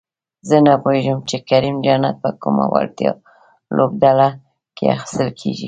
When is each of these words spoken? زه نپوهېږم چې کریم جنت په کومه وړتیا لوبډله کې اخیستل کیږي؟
زه 0.47 0.57
نپوهېږم 0.65 1.19
چې 1.29 1.37
کریم 1.49 1.77
جنت 1.85 2.15
په 2.23 2.29
کومه 2.41 2.65
وړتیا 2.73 3.11
لوبډله 3.75 4.29
کې 4.77 4.85
اخیستل 4.95 5.29
کیږي؟ 5.39 5.59